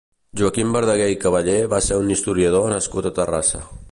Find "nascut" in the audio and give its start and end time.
2.75-3.11